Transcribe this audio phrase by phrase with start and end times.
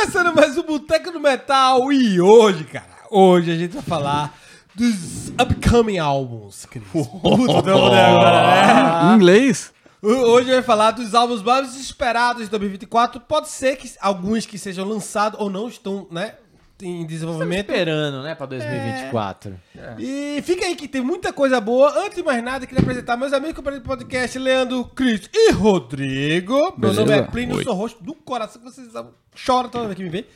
[0.00, 4.38] Começando mais um Boteco do Metal e hoje, cara, hoje a gente vai falar
[4.72, 6.84] dos upcoming álbuns, Cris.
[6.92, 9.10] Puta, tô agora, né?
[9.10, 9.72] Em inglês?
[10.00, 13.20] Hoje vai falar dos álbuns mais esperados de 2024.
[13.22, 16.34] Pode ser que alguns que sejam lançados ou não estão, né,
[16.82, 17.70] em desenvolvimento.
[17.70, 19.58] esperando, né, pra 2024.
[19.98, 21.90] E fica aí que tem muita coisa boa.
[22.04, 26.54] Antes de mais nada, queria apresentar meus amigos do podcast, Leandro, Cris e Rodrigo.
[26.54, 27.00] Meu Beleza.
[27.00, 27.64] nome é Plínio, Oi.
[27.64, 28.88] sou rosto do coração, que vocês
[29.34, 30.26] choram toda vez que me vê.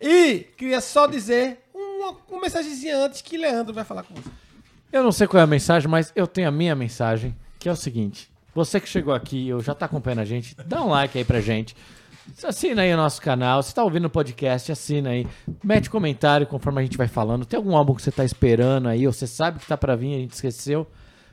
[0.00, 4.28] E queria só dizer uma, uma mensagenzinha antes que Leandro vai falar com você.
[4.92, 7.72] Eu não sei qual é a mensagem, mas eu tenho a minha mensagem, que é
[7.72, 8.30] o seguinte.
[8.54, 11.40] Você que chegou aqui, ou já tá acompanhando a gente, dá um like aí pra
[11.40, 11.74] gente.
[12.44, 13.62] Assina aí o nosso canal.
[13.62, 15.26] Se tá ouvindo o podcast, assina aí.
[15.62, 17.44] Mete comentário conforme a gente vai falando.
[17.44, 20.12] Tem algum álbum que você tá esperando aí, ou você sabe que tá pra vir
[20.12, 20.86] e a gente esqueceu?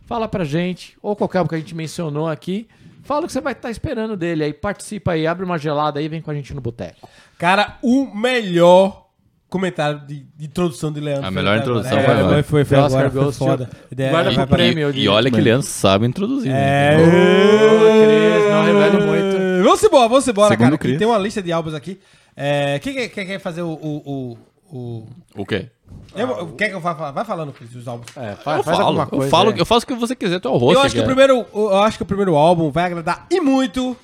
[0.06, 0.98] Fala pra gente.
[1.02, 2.68] Ou qualquer álbum que a gente mencionou aqui.
[3.04, 4.54] Fala o que você vai estar esperando dele aí.
[4.54, 7.10] Participa aí, abre uma gelada aí, vem com a gente no boteco.
[7.38, 9.09] Cara, o melhor
[9.49, 11.23] comentário de, de introdução de Leandro.
[11.23, 11.80] A foi melhor até agora.
[11.80, 12.44] introdução É, foi foi, agora.
[12.44, 13.69] foi, foi, Oscar foi to- foda.
[13.91, 14.91] Ideia- Guarda pro pra- prêmio.
[14.91, 16.52] E, e olha que Leandro sabe introduzir.
[16.52, 17.03] É, né?
[17.03, 19.64] Ô, Cris, não revelo muito.
[19.64, 20.78] Vamos embora, vamos embora, Segundo cara.
[20.78, 20.97] Cris.
[20.97, 22.00] tem uma lista de álbuns aqui.
[22.36, 23.69] É, quem quer, fazer o.
[23.72, 24.38] o,
[24.72, 25.67] o, o- O quê?
[26.16, 27.11] Eu, quer que eu vá falar?
[27.11, 28.16] Vai falando, Cris, os álbuns.
[28.16, 29.25] É, faz, eu faz falo, alguma coisa.
[29.25, 29.59] eu, falo aí.
[29.59, 30.75] eu faço o que você quiser, tu é o host.
[30.75, 33.97] eu, acho que o primeiro, eu acho que o primeiro álbum vai agradar e muito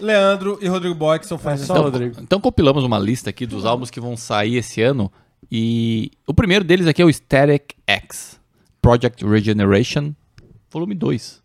[0.00, 1.90] Leandro e Rodrigo Boy, que são fãs Só desse o álbum.
[1.90, 2.16] Rodrigo.
[2.20, 5.10] Então compilamos uma lista aqui dos álbuns que vão sair esse ano.
[5.50, 8.40] E o primeiro deles aqui é o Static X
[8.80, 10.12] Project Regeneration,
[10.70, 11.42] volume 2.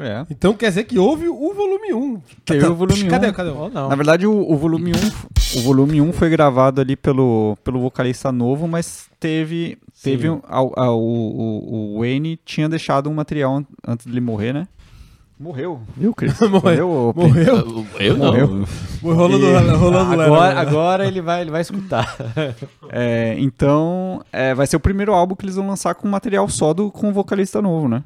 [0.00, 0.26] É.
[0.30, 2.20] Então quer dizer que houve o volume 1.
[2.44, 3.32] Teve o volume Cadê, 1.
[3.32, 3.48] cadê?
[3.50, 3.88] Ou não.
[3.88, 8.30] Na verdade, o, o volume 1, o volume 1 foi gravado ali pelo, pelo vocalista
[8.30, 13.56] novo, mas teve teve um, a- a- o, o, o Wayne tinha deixado um material
[13.56, 14.68] an- antes de ele morrer, né?
[15.38, 15.80] Morreu.
[15.96, 16.38] Viu, Cris?
[16.50, 17.12] Morreu.
[17.14, 17.86] Morreu?
[18.00, 18.26] Eu não.
[18.26, 18.64] Morreu.
[19.02, 20.34] Rolando, rolando Leandro.
[20.34, 22.16] Agora, agora ele, vai, ele vai escutar.
[22.90, 26.72] É, então, é, vai ser o primeiro álbum que eles vão lançar com material só
[26.72, 28.02] do, com vocalista novo, né?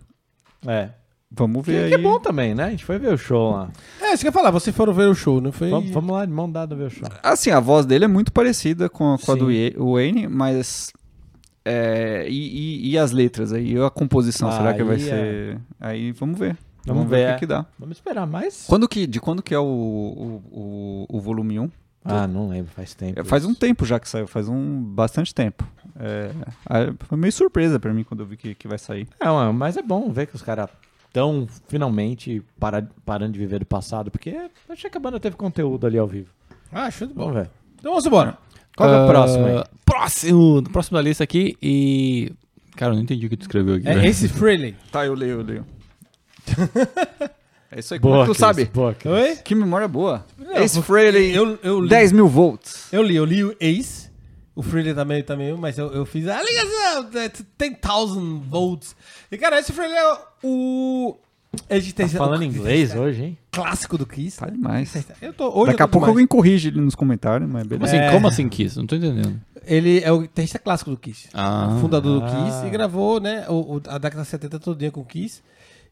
[0.67, 0.89] É.
[1.31, 2.03] Vamos Que, ver que é aí.
[2.03, 2.65] bom também, né?
[2.65, 3.71] A gente foi ver o show lá.
[4.01, 5.71] É, isso que eu ia falar, vocês foram ver o show, não foi?
[5.71, 7.09] Vamos, vamos lá, de mão dada ver o show.
[7.23, 9.47] Assim, a voz dele é muito parecida com a, com a do
[9.93, 10.93] Wayne, mas.
[11.65, 12.33] é, e,
[12.89, 13.75] e- e as letras aí?
[13.75, 15.05] E a composição, será que vai Aí é.
[15.07, 15.59] ser.
[15.81, 16.57] Aí vamos ver.
[16.87, 17.35] Vamos o ver.
[17.35, 17.67] que, que dá.
[17.79, 18.65] Vamos esperar mais.
[18.67, 21.71] Quando que, de quando que é o, o, o, o volume 1?
[22.05, 23.21] Ah, não lembro, faz tempo.
[23.21, 23.61] É, faz um isso.
[23.61, 25.65] tempo já que saiu, faz um bastante tempo.
[25.99, 26.31] É,
[26.67, 29.07] ah, foi meio surpresa pra mim quando eu vi que, que vai sair.
[29.21, 30.69] É, mas é bom ver que os caras
[31.07, 35.37] estão finalmente para, parando de viver do passado, porque eu achei que a banda teve
[35.37, 36.31] conteúdo ali ao vivo.
[36.73, 37.13] Ah, bola.
[37.15, 37.51] Vamos ver.
[37.79, 38.39] Então vamos embora.
[38.77, 39.65] Qual é o Ah, próximo aí?
[39.85, 42.33] Próximo, próximo da lista aqui e...
[42.75, 43.87] Cara, eu não entendi o que tu escreveu aqui.
[43.87, 44.09] É velho.
[44.09, 44.75] esse Freely.
[44.91, 45.67] Tá, eu leio, eu leio.
[47.71, 48.65] É isso aí, Boa, como é que tu sabe?
[48.67, 48.95] Boa.
[49.05, 49.37] Oi?
[49.37, 50.25] Que memória boa.
[50.39, 51.89] Não, Ace Frehley, Eu, eu li.
[51.89, 52.89] 10 mil volts.
[52.93, 54.11] Eu li, eu li o Ace.
[54.55, 58.95] O Freely também, também, mas eu, eu fiz a ligação, é, 10,000 volts.
[59.31, 61.17] E, cara, esse Freely é o...
[61.71, 63.39] Ele Tá falando inglês hoje, hein?
[63.51, 64.39] Clássico do Kiss.
[64.39, 64.95] Tá demais.
[65.23, 66.09] Eu tô, hoje Daqui eu a pouco demais.
[66.11, 67.97] alguém corrige ele nos comentários, mas Como beleza.
[67.97, 68.11] assim, É.
[68.13, 68.77] como assim Kiss?
[68.77, 69.41] Não tô entendendo.
[69.65, 71.29] Ele é o terrorista clássico do Kiss.
[71.33, 71.79] Ah.
[71.81, 72.29] fundador do Ah.
[72.29, 75.41] Kiss e gravou, né, o, o- a década de 70 todinha com o Kiss.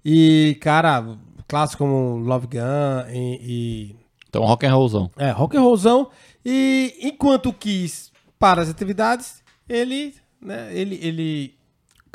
[0.05, 3.97] E, cara, clássicos como Love Gun e, e
[4.29, 5.11] Então rock and rollzão.
[5.19, 6.11] é, rock and rollzão.
[6.45, 11.60] E enquanto Kiss para as atividades, ele, né, ele, ele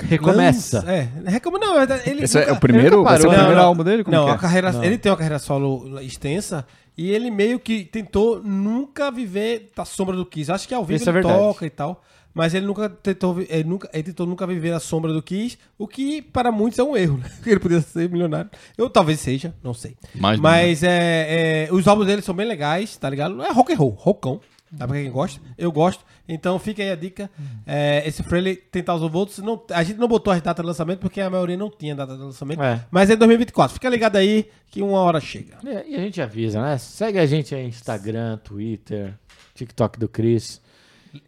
[0.02, 0.78] Recomeça.
[0.80, 3.34] lança- é, recome, não, ele Esse é nunca- o primeiro, vai ser o parou.
[3.36, 4.04] primeiro Não, álbum dele?
[4.04, 4.38] Como não, que a é?
[4.38, 4.84] carreira, Não.
[4.84, 6.66] ele tem uma carreira solo extensa
[6.98, 10.52] e ele meio que tentou nunca viver da sombra do Kiss.
[10.52, 11.40] Acho que ao vivo Isso é ele verdade.
[11.40, 15.14] toca e tal, mas ele nunca tentou, ele nunca, ele tentou nunca viver a sombra
[15.14, 17.30] do Kiss, o que para muitos é um erro, né?
[17.38, 18.50] Porque ele podia ser milionário.
[18.78, 19.96] Eu talvez seja, não sei.
[20.14, 23.42] Mais Mas é, é, os álbuns dele são bem legais, tá ligado?
[23.42, 24.42] É rock and roll, rockão.
[24.72, 25.40] Dá pra quem gosta?
[25.58, 26.04] Eu gosto.
[26.28, 27.30] Então fica aí a dica.
[27.66, 29.38] É, esse Frehley tem 1000 volts.
[29.40, 32.16] Não, a gente não botou as datas de lançamento porque a maioria não tinha data
[32.16, 32.62] de lançamento.
[32.62, 32.86] É.
[32.92, 33.74] Mas é em 2024.
[33.74, 35.58] Fica ligado aí que uma hora chega.
[35.64, 36.78] E e a gente avisa, né?
[36.78, 39.14] Segue a gente aí Instagram, Twitter,
[39.54, 40.62] TikTok do Chris.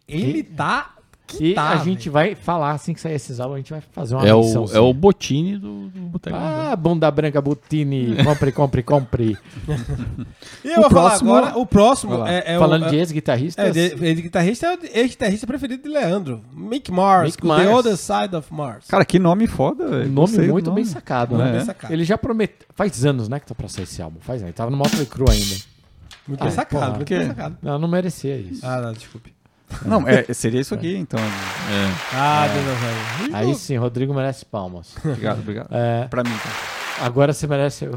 [0.06, 0.97] Ele tá.
[1.28, 2.12] Que E tá, a gente velho.
[2.12, 4.64] vai falar, assim que sair esses álbuns, a gente vai fazer uma É o, menção,
[4.72, 6.34] é o Botini do, do Boteco.
[6.34, 9.38] Ah, bunda branca, Butini, compre, compre, compre.
[10.64, 11.58] E eu vou falar próximo- agora.
[11.58, 12.90] O próximo é, é Falando o.
[12.90, 16.42] de É, é, de, de guitarrista é o ex-guitarrista preferido de Leandro.
[16.52, 17.62] Mick Mars, Mick Mars.
[17.62, 18.86] The Other Side of Mars.
[18.88, 20.04] Cara, que nome foda, velho.
[20.04, 20.76] nome Gostei muito nome.
[20.82, 21.56] bem sacado, Nome né?
[21.58, 21.92] bem sacado.
[21.92, 22.66] Ele já prometeu.
[22.74, 24.18] Faz anos, né, que tá pra sair esse álbum.
[24.20, 24.48] Faz anos.
[24.48, 25.56] Ele tava no Motley Crue ainda.
[26.26, 27.58] muito Ah, bem sacado, porra, muito bem sacado.
[27.62, 28.64] Não, não merecia isso.
[28.64, 29.34] Ah, não, desculpe.
[29.84, 31.20] Não, é, seria isso aqui, então.
[31.20, 32.14] É.
[32.14, 33.36] Ah, Deus do céu.
[33.36, 34.94] Aí sim, Rodrigo merece palmas.
[35.04, 35.68] Obrigado, obrigado.
[35.70, 37.04] É, Pra mim, então.
[37.06, 37.84] agora você merece.
[37.84, 37.92] eu.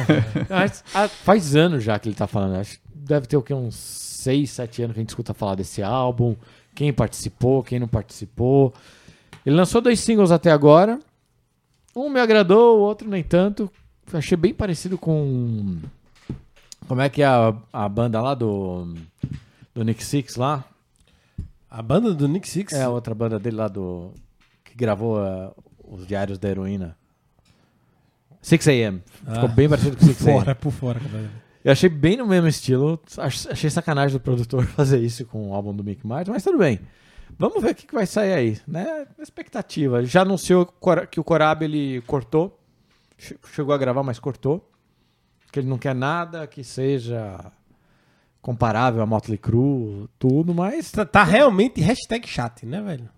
[0.50, 2.56] Mas, ah, faz anos já que ele tá falando.
[2.56, 3.54] Acho deve ter o quê?
[3.54, 6.34] Uns 6, 7 anos que a gente escuta falar desse álbum.
[6.74, 8.74] Quem participou, quem não participou.
[9.44, 10.98] Ele lançou dois singles até agora.
[11.94, 13.70] Um me agradou, o outro nem tanto.
[14.12, 15.78] Achei bem parecido com.
[16.86, 18.92] Como é que é a, a banda lá do.
[19.74, 20.64] Do Nick Six lá?
[21.70, 22.72] A banda do Nick Six?
[22.72, 24.12] É a outra banda dele lá do.
[24.64, 25.52] Que gravou eh,
[25.84, 26.96] os Diários da Heroína.
[28.40, 29.02] 6 AM.
[29.24, 29.48] Ficou Ah.
[29.48, 30.38] bem parecido com 6 AM.
[30.38, 31.00] fora, por fora.
[31.00, 31.30] cara.
[31.64, 33.00] Eu achei bem no mesmo estilo.
[33.18, 36.58] Ach- Achei sacanagem do produtor fazer isso com o álbum do Mick Mars, mas tudo
[36.58, 36.80] bem.
[37.38, 39.06] Vamos ver o que vai sair aí, né?
[39.18, 40.04] Expectativa.
[40.04, 40.64] Já anunciou
[41.10, 42.56] que o Corab ele cortou.
[43.18, 44.70] Che- Chegou a gravar, mas cortou.
[45.50, 47.50] Que ele não quer nada que seja
[48.46, 53.08] comparável a Motley Crue, tudo, mas Tá, tá realmente hashtag chat, né, velho?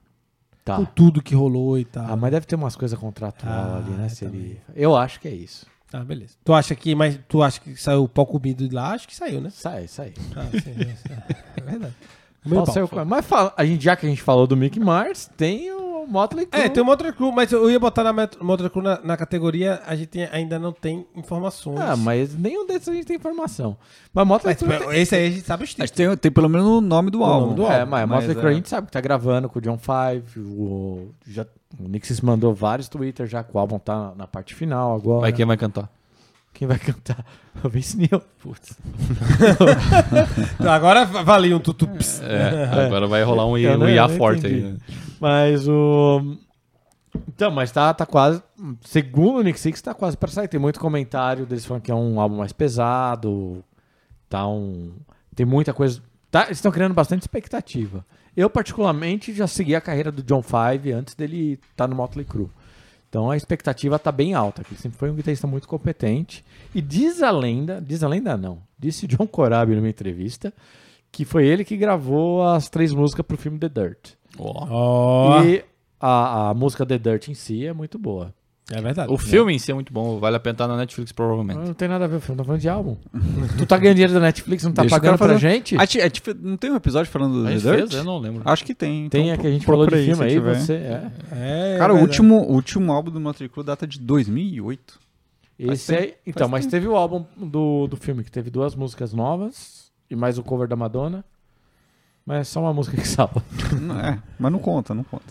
[0.64, 0.92] Com tá.
[0.94, 2.06] tudo que rolou e tal.
[2.10, 4.04] Ah, mas deve ter umas coisas contratual Ah, ali, né?
[4.06, 4.60] eu Se ele...
[4.74, 5.66] Eu acho que é isso.
[5.90, 6.34] Tá, beleza.
[6.44, 8.90] Tu acha que, mas tu acha que saiu o pau comido de lá?
[8.92, 9.48] Acho que saiu, né?
[9.50, 10.12] Sai, sai.
[10.36, 11.94] Ah, sim, é, verdade.
[12.44, 12.74] Meu pau.
[12.74, 15.87] saiu- mas fala, a gente, já que a gente falou do Mick Mars, tem o
[16.08, 16.62] Motley Crue.
[16.62, 19.16] É, tem uma outra crew, mas eu ia botar na met- outra crew na, na
[19.16, 21.78] categoria, a gente ainda não tem informações.
[21.80, 23.76] Ah, mas nenhum desses a gente tem informação.
[24.12, 24.78] Mas Motley Mas, Crue...
[24.78, 26.10] tipo, esse aí a gente sabe os Mas títulos.
[26.10, 27.46] tem, tem pelo menos o nome do O álbum.
[27.46, 29.48] nome do É, álbum, mas, mas Motley é- Crue a gente sabe que tá gravando
[29.48, 31.46] com o John Five, o, já,
[31.78, 35.22] o Nixis mandou vários Twitter já que o álbum tá na, parte final agora.
[35.22, 35.90] Mas quem vai cantar?
[36.58, 37.24] Quem vai cantar?
[37.64, 38.22] O Vince Neil.
[38.40, 38.76] Putz.
[40.68, 42.20] Agora valia um tutups.
[42.22, 44.60] É, agora vai rolar um, I- Eu um não- IA forte aí.
[44.60, 44.72] entendi.
[44.74, 44.78] né?
[45.20, 46.36] Mas o...
[47.28, 48.40] Então, mas tá, tá quase...
[48.82, 50.46] Segundo o Nick Six, tá quase pra sair.
[50.46, 53.64] Tem muito comentário deles falando que é um álbum mais pesado.
[54.28, 54.92] Tá um...
[55.34, 56.00] Tem muita coisa...
[56.30, 58.04] Tá, eles estão criando bastante expectativa.
[58.36, 62.50] Eu, particularmente, já segui a carreira do John Five antes dele estar no Motley Crue.
[63.08, 66.44] Então a expectativa tá bem alta, que ele sempre foi um guitarrista muito competente.
[66.74, 70.52] E diz a lenda, diz a lenda não, disse o John Corabi numa entrevista,
[71.10, 74.10] que foi ele que gravou as três músicas pro filme The Dirt.
[74.38, 74.66] Ó,
[75.46, 75.64] E
[75.98, 78.34] a, a música The Dirt em si é muito boa.
[78.70, 79.10] É verdade.
[79.10, 81.58] O filme em si é muito bom, vale a pena estar na Netflix provavelmente.
[81.58, 82.96] Não tem nada a ver, o filme tá falando de álbum.
[83.56, 85.76] tu tá ganhando dinheiro da Netflix, não tá Deixa pagando pra gente?
[85.86, 87.78] Ti- é, tipo, não tem um episódio falando do A The Dirt?
[87.78, 87.94] fez?
[87.94, 88.42] Eu não lembro.
[88.44, 89.08] Acho que tem.
[89.08, 90.54] Tem então a que a gente falou de filme aí, tiver.
[90.54, 90.74] você...
[90.74, 91.10] É.
[91.32, 95.00] É, é Cara, o último, o último álbum do Crue data de 2008.
[95.58, 96.70] Esse aí, então, mas tempo.
[96.70, 100.68] teve o álbum do, do filme, que teve duas músicas novas e mais o cover
[100.68, 101.24] da Madonna.
[102.24, 103.42] Mas é só uma música que salva.
[103.80, 105.24] Não, é, mas não conta, não conta.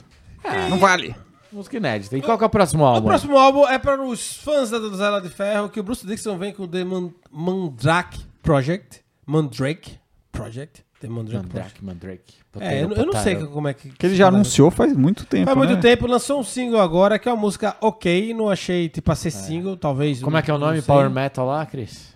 [0.43, 0.67] É.
[0.69, 1.15] Não vale.
[1.57, 2.15] Música inédita.
[2.15, 3.07] E qual que é o próximo O álbum?
[3.07, 6.53] próximo álbum é para os fãs da Donzela de Ferro, que o Bruce Dixon vem
[6.53, 9.01] com o The Man- Mandrake Project.
[9.25, 9.97] Mandrake
[10.31, 10.85] Project.
[11.01, 11.83] The Mandrake Project.
[11.83, 12.73] Mandrake, Mandrake.
[12.75, 13.89] É, eu, eu não sei como é que...
[13.89, 15.45] Que ele já anunciou faz muito tempo.
[15.45, 15.81] Faz muito né?
[15.81, 19.31] tempo, lançou um single agora, que é uma música ok, não achei, tipo, a ser
[19.31, 20.21] single, talvez...
[20.21, 20.81] Como é que é o nome?
[20.81, 22.15] Power Metal lá, Cris?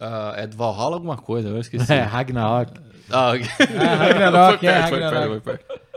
[0.00, 1.86] Ah, é do Valhalla alguma coisa, eu esqueci.
[1.92, 2.72] É, Ragnarok.
[3.10, 3.32] Ah,
[3.98, 5.40] Ragnarok, foi é, perto, foi Ragnarok.
[5.40, 5.91] perto, foi perto.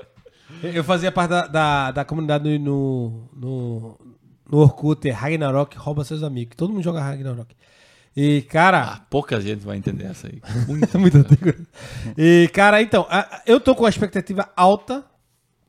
[0.64, 4.00] Eu fazia parte da, da, da comunidade no, no,
[4.50, 6.56] no Orkut, é Ragnarok rouba seus amigos.
[6.56, 7.56] Todo mundo joga Ragnarok.
[8.16, 8.82] E, cara...
[8.82, 10.42] Ah, pouca gente vai entender essa aí.
[10.68, 11.18] Muito, muito.
[12.18, 13.06] E, cara, então,
[13.46, 15.04] eu tô com a expectativa alta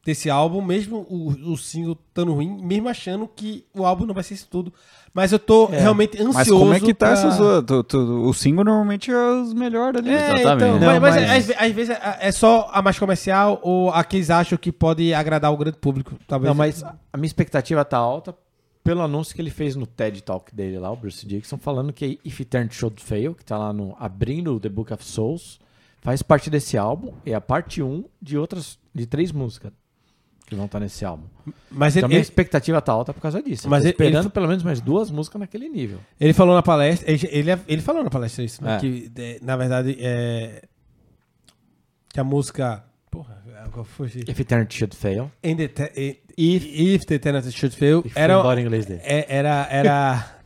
[0.07, 4.23] desse álbum, mesmo o, o single estando ruim, mesmo achando que o álbum não vai
[4.23, 4.73] ser isso tudo.
[5.13, 5.81] Mas eu tô É.
[5.81, 6.35] realmente ansioso.
[6.39, 7.37] Mas como é que tá pra- essas.
[7.67, 10.11] tu- tu- o single normalmente é os melhores ali.
[10.11, 10.77] É, Exatamente.
[10.77, 13.59] então, Não, mas, mas mas- às, ve- às vezes é, é só a mais comercial
[13.63, 16.15] ou a que eles acham que pode agradar o grande público.
[16.27, 16.49] Talvez.
[16.49, 18.35] Não, mas a minha expectativa tá alta
[18.85, 22.21] pelo anúncio que ele fez no TED Talk dele lá, o Bruce Dixon, falando que
[22.25, 25.59] If Eternity Should Fail, que tá lá no abrindo o The Book of Souls,
[26.01, 29.73] faz parte desse álbum, é a parte 1 de outras, de três músicas
[30.47, 31.25] que vão estar nesse álbum.
[31.71, 33.69] Mas Então ele, a minha ele, expectativa tá alta por causa disso.
[33.69, 35.99] Mas ele- esperando ele- pelo menos mais duas músicas naquele nível.
[36.21, 37.11] ele falou na palestra.
[37.11, 38.77] Ele, ele, falou na palestra isso, né?
[38.77, 38.79] É.
[38.81, 39.11] Que,
[39.43, 40.63] na verdade, é.
[42.13, 42.85] Que a música.
[43.11, 44.21] Porra, agora fugi.
[44.29, 45.31] If Eternity Should Fail.
[45.43, 49.01] In the te- if, if the Eternity Should Fail E era, embora em inglês dele.
[49.03, 50.37] é- era era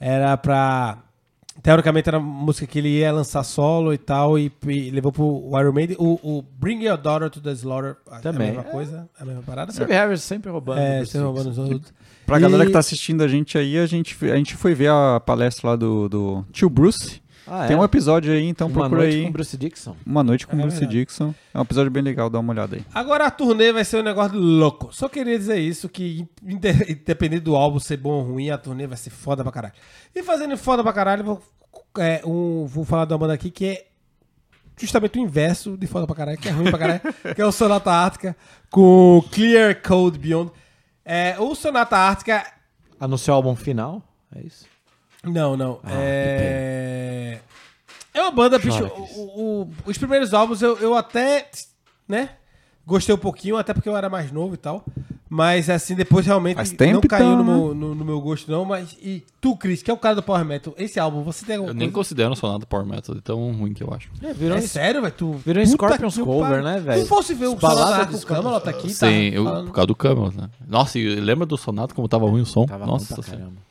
[0.00, 1.02] era pra
[1.68, 5.50] teoricamente era uma música que ele ia lançar solo e tal e, e levou pro
[5.60, 8.48] Iron Maiden o, o Bring Your Daughter to the Slaughter é Também.
[8.50, 10.80] a mesma coisa é a mesma parada Steve Harris sempre roubando.
[10.80, 11.68] é, você roubando os Six.
[11.70, 11.92] outros
[12.26, 14.88] Pra E- galera que tá assistindo a gente aí, a gente, a gente foi ver
[14.90, 17.22] a palestra lá do, do tio Bruce.
[17.50, 19.24] Ah, Tem um episódio aí, então Uma procura noite aí.
[19.24, 19.96] com Bruce Dixon.
[20.04, 20.98] Uma noite com É Bruce verdade.
[20.98, 21.34] Dixon.
[21.54, 22.82] É um episódio bem legal, dá uma olhada aí.
[22.94, 24.90] Agora a turnê vai ser um negócio louco.
[24.94, 28.86] Só queria dizer isso, que inde- independente do álbum ser bom ou ruim, a turnê
[28.86, 29.72] vai ser foda pra caralho.
[30.14, 31.42] E fazendo foda pra caralho, vou,
[31.98, 33.86] é, um- vou falar de uma banda aqui que é
[34.76, 37.00] justamente o inverso de foda pra caralho, que é ruim pra caralho,
[37.34, 38.36] que é o Sonata Ártica
[38.70, 40.50] com Clear Code Beyond.
[41.04, 42.44] É, o Sonata Ártica...
[43.00, 44.02] Anunciou o álbum final.
[44.34, 44.66] É isso?
[45.24, 45.80] Não, não.
[45.82, 47.40] Ah, é...
[48.14, 48.84] É uma banda, bicho.
[48.84, 51.48] O- o- o- os primeiros álbuns eu, eu até,
[52.06, 52.30] né?
[52.86, 54.84] Gostei um pouquinho, até porque eu era mais novo e tal.
[55.30, 57.52] Mas assim, depois realmente não caiu então, no, né?
[57.54, 58.64] meu, no- no meu gosto, não.
[58.64, 58.96] Mas.
[59.02, 61.70] E tu, Chris, que é o cara do Power Metal, esse álbum, você tem alguma
[61.70, 61.94] Eu nem coisa?
[61.94, 64.08] considero o Sonata Power Metal de tão ruim que eu acho.
[64.22, 64.68] É, virou É isso.
[64.68, 65.12] sério, velho?
[65.16, 65.32] Tu.
[65.44, 67.02] Virou Scorpions cover, né, velho?
[67.02, 68.26] Tu fosse ver o do com o.
[68.26, 69.06] Camelot aqui, tá?
[69.06, 70.48] Sim, eu, falando- por causa do Camelot, né?
[70.66, 72.64] Nossa, e lembra do Sonata como tava ruim o som?
[72.64, 73.42] Tava ruim Nossa pra senhora.
[73.44, 73.67] caramba.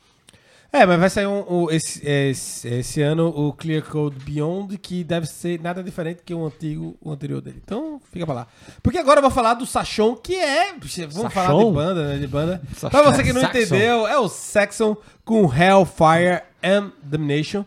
[0.79, 5.03] É, mas vai sair um, um- esse, esse, esse ano o Clear Code Beyond, que
[5.03, 7.60] deve ser nada diferente que o antigo, o anterior dele.
[7.63, 8.48] Então, fica pra lá.
[8.84, 10.74] Porque agora eu vou falar do Sachon, que é.
[10.74, 11.74] Vamos falar de Sachon?
[11.74, 12.17] banda, né?
[12.19, 12.62] De banda.
[12.91, 13.57] Pra você que não Saxon.
[13.60, 17.65] entendeu, é o Saxon com Hellfire and Damnation.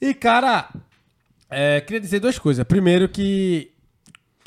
[0.00, 0.68] E, cara,
[1.50, 2.64] é, queria dizer duas coisas.
[2.64, 3.70] Primeiro que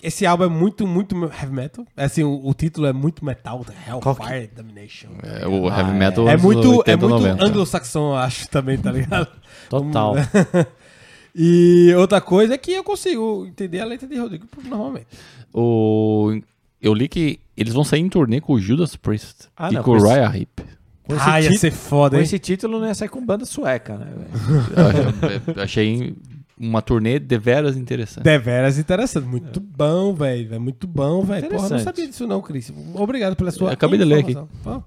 [0.02, 1.86] esse álbum é muito, muito heavy metal.
[1.96, 5.10] Assim, o, o título é muito metal, Hellfire and Damnation.
[5.24, 7.46] É, o heavy metal É anos muito, 80, é muito 90.
[7.46, 9.28] anglo-saxão, eu acho, também, tá ligado?
[9.70, 10.16] Total.
[11.36, 15.08] e outra coisa é que eu consigo entender a letra de Rodrigo normalmente.
[15.54, 16.40] O...
[16.82, 19.84] Eu li que eles vão sair em turnê com o Judas Priest Ah, e não,
[19.84, 20.64] com o esse- Raya Hip.
[21.04, 22.24] Com Ah, ia ser foda, com hein?
[22.24, 24.08] esse título não ia sair com banda sueca, né?
[25.56, 26.16] Eu achei
[26.60, 28.24] uma turnê deveras interessante.
[28.24, 29.26] Deveras interessante.
[29.26, 30.56] Muito bom, velho.
[30.56, 31.50] É muito bom, velho.
[31.50, 32.72] Porra, eu não sabia disso não, Cris.
[32.94, 34.36] Obrigado pela sua Eu acabei de ler aqui.
[34.64, 34.84] Pô,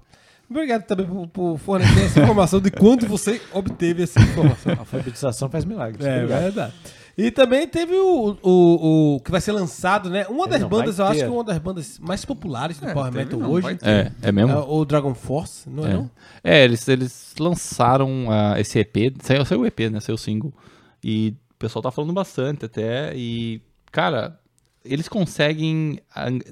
[0.49, 4.73] Obrigado também por, por fornecer essa informação de quando você obteve essa informação.
[4.73, 6.05] A alfabetização faz milagres.
[6.05, 6.41] É Obrigado.
[6.41, 6.73] verdade.
[7.17, 10.25] E também teve o, o, o que vai ser lançado, né?
[10.27, 12.87] Uma Ele das não bandas, eu acho que é uma das bandas mais populares do
[12.87, 13.77] É, Power Metal não, hoje.
[13.81, 14.51] É, é mesmo?
[14.51, 15.93] É o Dragon Force, não é, É.
[15.93, 16.11] não?
[16.43, 19.99] É, eles, eles lançaram ah, esse EP, saiu, saiu o EP, né?
[19.99, 20.53] Saiu o single.
[21.03, 23.13] E pessoal tá falando bastante até.
[23.15, 24.39] E, cara,
[24.83, 25.99] eles conseguem.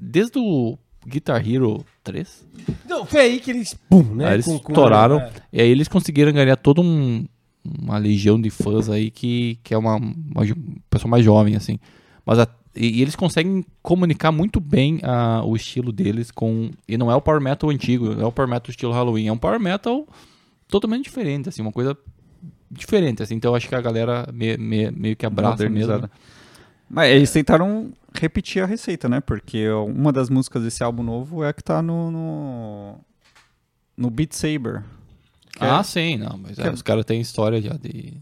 [0.02, 2.46] Desde o Guitar Hero 3,
[2.88, 4.26] Não, foi aí que eles, pum, né?
[4.28, 5.18] aí eles com- com- estouraram.
[5.20, 5.32] é.
[5.52, 7.26] E aí eles conseguiram ganhar toda um,
[7.64, 10.44] uma legião de fãs aí que, que é uma, uma
[10.88, 11.78] pessoa mais jovem, assim.
[12.24, 16.70] Mas a- e, e eles conseguem comunicar muito bem ah, o estilo deles com.
[16.86, 19.32] E não é o Power Metal antigo, não é o Power Metal estilo Halloween, é
[19.32, 20.06] um Power Metal
[20.68, 21.96] totalmente diferente, assim, uma coisa
[22.70, 23.34] diferente, assim.
[23.34, 26.10] Então acho que a galera me- me- meio que abraça mesmo.
[26.88, 29.20] Mas eles tentaram repetir a receita, né?
[29.20, 32.10] Porque uma das músicas desse álbum novo é a que tá no.
[32.10, 32.98] no,
[33.96, 34.82] no Beat Saber.
[35.58, 38.14] Ah, é- sim, não, mas é, é- os caras têm história já de.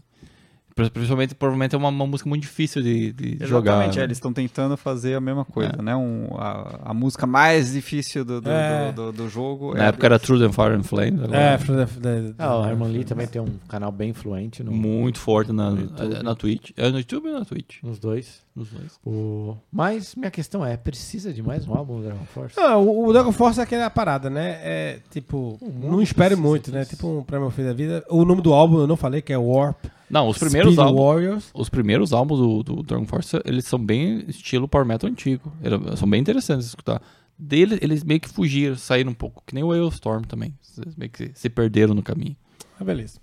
[0.79, 3.83] Pri- Principalmente, provavelmente é uma, uma música muito difícil de, de Exatamente, jogar.
[3.83, 4.03] é, né?
[4.03, 5.81] eles estão tentando fazer a mesma coisa, É.
[5.81, 5.95] né?
[5.95, 8.91] Um, a, a música mais difícil do, do, É.
[8.91, 9.73] do, do- do jogo.
[9.75, 11.21] Na é- época era True Than Fire and Flames.
[11.23, 14.63] agora É, for the- the- Ah, o Herman Lee também tem um canal bem influente
[14.63, 16.23] no, muito forte na, YouTube.
[16.23, 16.71] na Twitch.
[16.77, 17.83] É no YouTube e na Twitch.
[17.83, 18.41] nos dois.
[18.55, 18.99] Nos dois.
[19.05, 19.55] O...
[19.71, 22.59] Mas minha questão é, precisa de mais um álbum do Dragon Force?
[22.59, 24.59] Ah, o, o Dragon Force é aquela parada, né?
[24.61, 26.83] É tipo, não espere muito, né?
[26.83, 28.03] Tipo um prêmio fim da vida.
[28.09, 29.85] O nome do álbum eu não falei, que é Warp.
[30.09, 31.03] Não, os primeiros Speed álbuns.
[31.05, 31.49] Warriors.
[31.53, 35.51] Os primeiros álbuns do, do Dragon Force, eles são bem estilo Power Metal antigo.
[35.61, 37.01] Era- são bem interessantes de escutar.
[37.37, 39.43] Dele, eles meio que fugiram, saíram um pouco.
[39.45, 40.57] Que nem o Storm também.
[40.77, 42.35] Eles meio que se perderam no caminho.
[42.79, 43.19] Ah, beleza.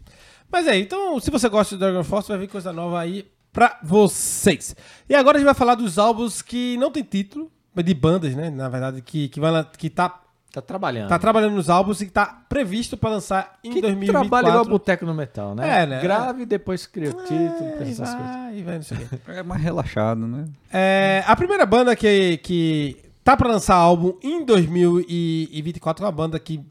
[0.51, 3.79] Mas é, então, se você gosta de Dragon Force, vai vir coisa nova aí pra
[3.83, 4.77] vocês.
[5.09, 8.35] E agora a gente vai falar dos álbuns que não tem título, mas de bandas,
[8.37, 8.49] né?
[8.49, 10.23] Na verdade, que, que, vai, que tá,
[10.57, 11.09] Tá trabalhando.
[11.11, 14.29] tá trabalhando nos álbuns e que tá previsto pra lançar em que 2024.
[14.31, 15.83] trabalha igual boteco no metal, né?
[15.83, 16.01] É, né?
[16.01, 18.35] Grave, depois cria o título, É, essas coisas.
[18.37, 19.19] vai, e vai, não sei o quê.
[19.29, 20.47] É mais relaxado, né?
[20.73, 26.39] É, a primeira banda que, que tá pra lançar álbum em 2024 é uma banda
[26.39, 26.65] que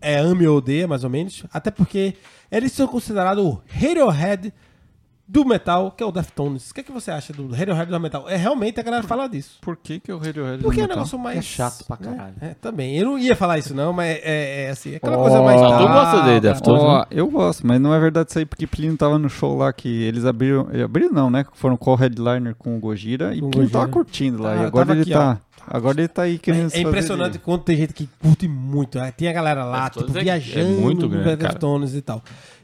[0.00, 1.44] é ame ou odeia, mais ou menos.
[1.52, 2.14] Até porque
[2.50, 4.52] eles são considerados o Radiohead
[5.32, 6.70] do metal, que é o Deftones.
[6.70, 8.28] O que, é que você acha do Radiohead do metal?
[8.28, 9.56] É realmente a galera fala disso.
[9.62, 10.94] Por que, que o Radiohead Porque é um não tá?
[10.96, 11.38] negócio mais.
[11.38, 12.14] É chato pra né?
[12.16, 12.34] caralho.
[12.38, 12.98] É, também.
[12.98, 14.94] Eu não ia falar isso, não, mas é, é assim.
[14.94, 15.58] Aquela Ó, coisa mais.
[15.58, 16.40] Ah, tu gosta de calma.
[16.40, 16.82] Deftones?
[16.82, 19.72] Ó, eu gosto, mas não é verdade isso aí, porque Plínio tava no show lá
[19.72, 20.68] que eles abriram.
[20.84, 21.46] Abriram não, né?
[21.54, 24.04] Foram co-headliner com o Gojira e Com o Plínio tava Gojira.
[24.04, 24.52] curtindo lá.
[24.52, 25.40] Ah, e agora ele aqui, tá.
[25.66, 28.98] Agora ele tá aí querendo É fazer impressionante quanto tem gente que curte muito.
[28.98, 29.12] né?
[29.12, 31.52] Tem a galera lá, Deftones tipo, é- é viajando muito no grande, cara.
[31.52, 32.20] Deftones e tal.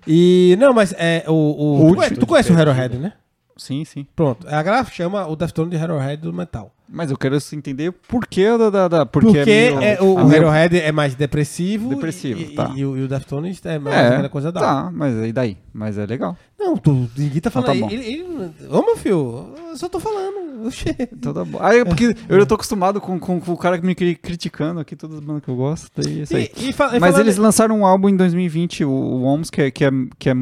[0.09, 3.13] E, não, mas é, o, o, O tu, tu conhece o Radiohead, né?
[3.59, 4.07] Sim, sim.
[4.17, 4.47] Pronto.
[4.49, 6.73] A galera chama o Deftones de Radiohead do metal.
[6.91, 8.71] Mas eu quero entender por que da.
[8.71, 11.91] da, da- porque, Porque, meio- é, o, o Radiohead é mais depressivo.
[11.91, 12.73] Depressivo, e, tá.
[12.75, 14.61] e, o, e o Deftones é mais É, aquela coisa da.
[14.61, 15.59] tá, mas e daí?
[15.75, 16.35] Mas é legal.
[16.59, 17.75] Não, tu, ninguém tá falando.
[17.77, 20.67] Então tá ele, ele, Ô, meu filho, eu só tô falando.
[20.67, 20.97] Oxê.
[21.13, 21.59] Então tá bom.
[21.61, 24.81] Ah, é porque eu já tô acostumado com, com, com o cara me cri- criticando
[24.81, 25.89] aqui, todas as bandas que eu gosto.
[25.95, 26.51] Daí é isso aí.
[26.57, 29.71] E, e e Mas eles lançaram um álbum em 2020, o, o Homes, que é,
[29.71, 30.35] que é, que é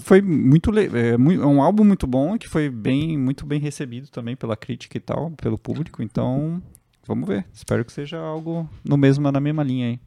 [0.00, 4.08] que foi muito é, é um álbum muito bom que foi bem muito bem recebido
[4.08, 6.02] também pela crítica e tal, pelo público.
[6.02, 6.62] Então,
[7.06, 7.44] vamos ver.
[7.52, 10.00] Espero que seja algo no mesmo na mesma linha aí.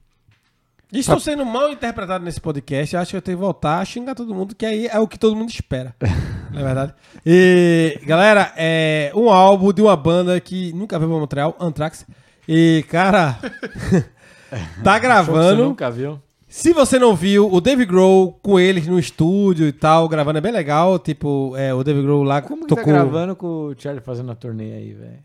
[0.91, 2.97] Estou sendo mal interpretado nesse podcast.
[2.97, 5.17] Acho que eu tenho que voltar a xingar todo mundo, que aí é o que
[5.17, 5.95] todo mundo espera.
[6.51, 6.93] Não é verdade?
[7.25, 12.05] E, galera, é um álbum de uma banda que nunca veio pra Montreal, Anthrax.
[12.45, 13.39] E, cara,
[14.83, 15.63] tá que Você gravando.
[15.63, 16.21] nunca viu?
[16.53, 20.41] Se você não viu, o Dave Grohl com eles no estúdio e tal, gravando é
[20.41, 20.99] bem legal.
[20.99, 22.83] Tipo, é, o Dave Grohl lá Como que tocou.
[22.83, 25.19] tá gravando com o Charlie fazendo a turnê aí, velho?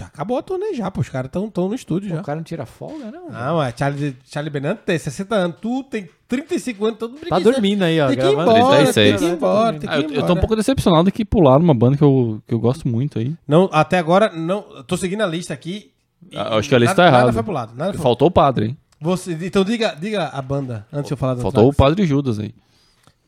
[0.00, 1.00] Acabou a turnê já, pô.
[1.00, 2.20] Os caras estão no estúdio já.
[2.20, 3.28] O cara não tira folga, não?
[3.28, 7.82] Não, é Charlie, Charlie Bennett tem 60 anos, tu tem 35 anos, todo Tá dormindo
[7.82, 8.06] aí, ó.
[8.06, 8.94] Tem que ir embora, 36.
[8.94, 10.40] tem que ir embora, tem Ah, que eu, ir eu tô um embora.
[10.40, 13.34] pouco decepcionado que pularam uma banda que eu, que eu gosto muito aí.
[13.48, 14.64] Não, até agora, não.
[14.76, 15.90] eu Tô seguindo a lista aqui.
[16.30, 17.24] e Ah, acho que a lista nada, tá errada.
[17.24, 17.72] Nada foi pro lado.
[17.76, 18.76] Nada foi Faltou o padre, hein?
[19.02, 21.76] Você, então diga, diga a banda, antes de eu falar do Faltou o Anthrax.
[21.90, 22.54] padre Judas aí.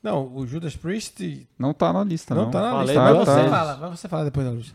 [0.02, 2.50] Não, o Judas Priest Não tá na lista, não, não.
[2.50, 3.00] tá na Falei lista.
[3.02, 4.75] pra Mas você fala, mas você fala depois da lista.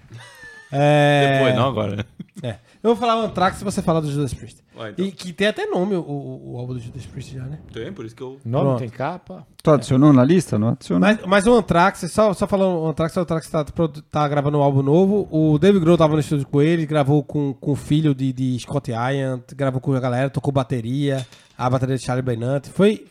[0.71, 2.05] É, Depois, não agora.
[2.41, 2.55] É.
[2.81, 4.63] Eu vou falar o Anthrax se você falar do Judas Priest.
[4.73, 5.05] Então.
[5.05, 7.59] E que tem até nome o, o, o álbum do Judas Priest já, né?
[7.73, 8.39] Tem, por isso que eu...
[8.45, 8.79] Nome Pronto.
[8.79, 9.45] tem capa.
[9.61, 10.57] Tu adicionou na lista?
[10.57, 11.01] Não adicionou.
[11.01, 13.65] Mas, mas o Anthrax, só, só falando o Anthrax, o Anthrax tá,
[14.09, 15.27] tá gravando um álbum novo.
[15.29, 18.57] O Dave Grohl tava no estúdio com ele, gravou com, com o filho de, de
[18.59, 22.69] Scott Ian, gravou com a galera, tocou bateria, a bateria de Charlie Bennett.
[22.69, 23.05] Foi.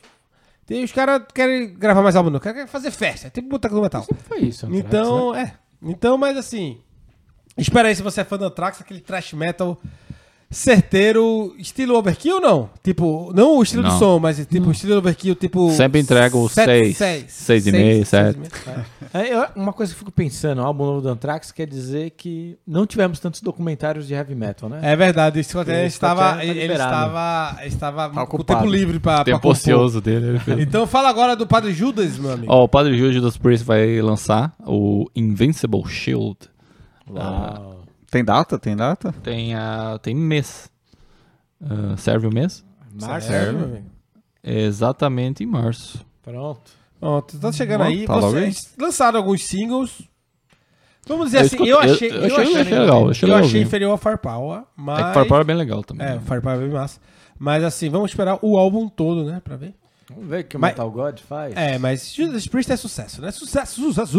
[0.65, 2.41] Tem, os caras querem gravar mais álbum, não.
[2.41, 4.07] Querem quer fazer festa, é tipo boteco do metal.
[4.27, 4.89] Foi isso, Anthrax, né?
[4.89, 5.55] Então, é.
[5.83, 6.79] Então, mas assim.
[7.59, 9.79] Espera aí se você é fã do Anthrax, aquele thrash metal
[10.51, 12.71] certeiro, estilo overkill, não?
[12.83, 13.99] Tipo, não o estilo do Não.
[13.99, 15.71] som, mas tipo, estilo overkill, tipo.
[15.73, 18.39] Sempre entrega o sete- seis, seis e meio, sete.
[18.39, 21.09] seis e meio, É, eu- uma coisa que eu fico pensando, o álbum novo do
[21.11, 24.81] Anthrax quer dizer que não tivemos tantos documentários de heavy metal, né?
[24.83, 26.93] É verdade, o Scott Ian O Scott estava, tá ele liberado.
[26.95, 30.41] estava, estava com o tempo livre pra, pra Tempo ocioso dele.
[30.47, 30.63] ele.
[30.63, 32.51] Então fala agora do Padre Judas, meu amigo.
[32.51, 36.37] Ó, o padre Judas Priest vai lançar o Invincible Shield.
[37.11, 37.83] Uau.
[38.11, 38.59] Tem data?
[38.59, 39.13] Tem data?
[39.23, 40.71] Tem, a, tem mês.
[41.63, 42.65] Ah, serve o mês?
[43.01, 43.33] Março.
[43.33, 43.83] Amigo.
[44.43, 46.05] Exatamente em março.
[46.23, 46.71] Pronto.
[47.01, 50.03] Ó, tu tá chegando aí, tá vocês lançaram alguns singles.
[51.07, 53.31] Vamos dizer Eu assim, escutei- eu eu- achei, eu eu achei- achei, achei legal, achei
[53.31, 56.07] eu achei inferior ao Firepower, mas É que Firepower é bem legal também.
[56.07, 57.01] É, o Firepower é bem massa.
[57.39, 59.75] Mas assim, vamos esperar o álbum todo, né, pra ver.
[60.11, 61.55] Vamos ver o que o Mas- Metal God faz.
[61.57, 63.31] É, mas Judas Priest é sucesso, né?
[63.31, 64.19] Sucesso, sucesso,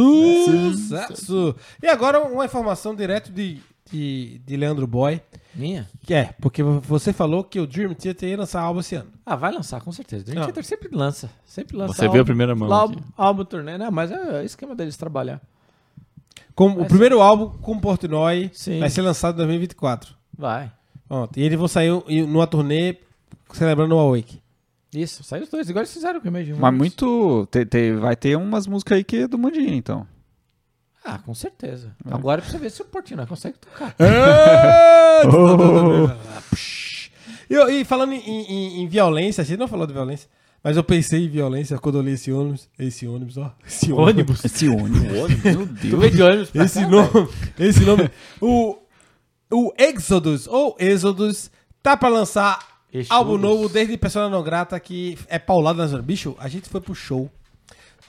[0.74, 1.56] sucesso.
[1.82, 3.60] E agora uma informação direto de,
[3.92, 5.20] de, de Leandro Boy,
[5.56, 5.90] Minha?
[6.06, 9.10] que é, porque você falou que o Dream Theater ia lançar álbum esse ano.
[9.26, 10.24] Ah, vai lançar, com certeza.
[10.26, 10.44] Dream Não.
[10.46, 11.30] Theater sempre lança.
[11.46, 11.94] Sempre lança.
[11.94, 13.90] Você viu a primeira mão Álbum, álbum turnê, né?
[13.90, 15.42] Mas é, é esquema deles trabalhar.
[16.54, 18.80] Com, o Vai primeiro álbum com Portnoy Sim.
[18.80, 20.14] vai ser lançado em 2024.
[20.38, 20.72] Vai.
[21.08, 21.40] Pronto.
[21.40, 21.90] E eles vão sair
[22.28, 22.98] numa turnê
[23.54, 24.40] celebrando o Awake.
[24.94, 25.70] Isso, saiu os dois.
[25.70, 26.78] Igual eles fizeram com o Imagine Mas Dragons.
[26.80, 27.48] muito.
[27.52, 30.08] te- te- vai ter umas músicas aí que é do Mundinho, então.
[31.06, 31.96] Ah, com certeza.
[32.10, 33.96] Agora precisa ver se o Portnoy consegue tocar.
[37.50, 40.30] E, eu- e falando em, em- em violência, a gente não falou de violência,
[40.64, 42.70] mas eu pensei em violência quando eu li esse ônibus.
[42.78, 43.52] Esse ônibus, ó.
[43.66, 44.46] Esse ônibus.
[44.46, 45.02] Esse ônibus.
[45.02, 45.28] Meu
[45.68, 46.00] Tu Deus.
[46.00, 47.10] veio de ônibus pra Esse cá, nome.
[47.58, 48.10] Esse nome.
[48.40, 48.78] O,
[49.52, 51.50] o Exodus, ou Exodus,
[51.82, 52.60] tá pra lançar
[52.92, 53.12] Exodus.
[53.12, 56.02] álbum novo desde Persona Não Grata, que é paulado na zona.
[56.02, 57.30] Bicho, a gente foi pro show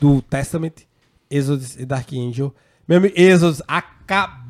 [0.01, 0.87] do Testament,
[1.31, 2.55] Exodus e Dark Angel.
[2.89, 4.50] Meu amigo, Exodus acabou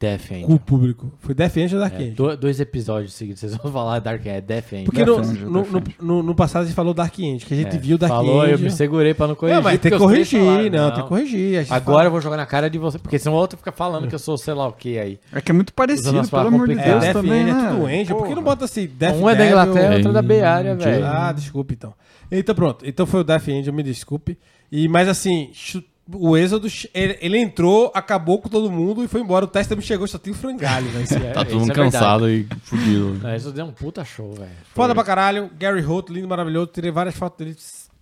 [0.00, 0.50] Death com Angel.
[0.50, 1.12] o público.
[1.20, 2.14] Foi Death Angel ou Dark É, Angel?
[2.14, 4.84] do- dois episódios seguidos, vocês vão falar Dark é Death Angel.
[4.86, 5.94] Porque no, Death Angel, no, Death no, Angel.
[6.00, 8.40] no- no passado a gente falou Dark Angel, que a gente É, viu Dark Falou,
[8.42, 8.52] Angel.
[8.56, 9.56] eu me segurei pra não corrigir.
[9.56, 11.58] Não, mas tem que corrigir, falaram, não, tem que corrigir.
[11.58, 13.56] a gente Agora eu fala- vou jogar na cara de você, porque senão o outro
[13.56, 15.18] fica falando que eu sou sei lá o que aí.
[15.32, 16.84] É que é muito parecido, pelo amor de É.
[16.84, 17.64] Deus Death também, Angel né?
[17.66, 18.16] é tudo Angel.
[18.16, 19.46] Por que não bota assim, Death um é da?
[19.46, 20.90] Inglaterra, outro é da Bay Area, Angel.
[20.90, 21.06] velho.
[21.06, 21.94] Ah, desculpe então.
[22.30, 22.84] Então pronto.
[22.86, 24.36] Então foi o Death Angel, me desculpe.
[24.72, 25.82] E, mas assim, chu-
[26.12, 29.44] o Êxodo, ele, ele entrou, acabou com todo mundo e foi embora.
[29.44, 31.06] O Testament chegou, só tinha o frangalho, velho.
[31.26, 31.92] É, Tá todo isso mundo é verdade.
[31.92, 33.14] cansado e fudido.
[33.22, 34.50] Não, isso deu um puta show, velho.
[34.74, 35.50] Foda pra caralho.
[35.58, 36.68] Gary Holt, lindo, maravilhoso.
[36.68, 37.56] Tirei várias fotos dele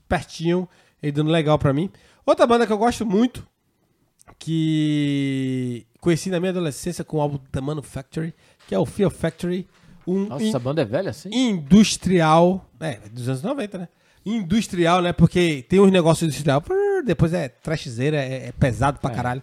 [0.09, 0.69] pertinho,
[1.03, 1.89] ele dando legal pra mim.
[2.27, 3.47] Outra banda que eu gosto muito,
[4.39, 8.35] que conheci na minha adolescência com o álbum The Manufactory,
[8.69, 9.67] que é o Fear Factory.
[10.07, 11.31] Um Nossa, in- essa banda é velha assim?
[11.33, 12.69] industrial.
[12.79, 13.89] É, dos anos 90, né?
[14.27, 15.13] Industrial, né?
[15.13, 19.15] Porque tem uns negócios industrial, prrr, depois é trashzeira, é, é pesado pra É.
[19.15, 19.43] caralho.